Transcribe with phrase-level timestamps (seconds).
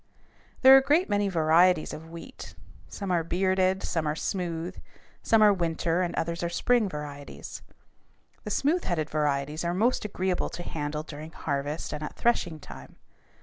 [0.63, 2.55] There are a great many varieties of wheat:
[2.87, 4.81] some are bearded, others are smooth;
[5.21, 7.61] some are winter and others are spring varieties.
[8.43, 12.95] The smooth headed varieties are most agreeable to handle during harvest and at threshing time.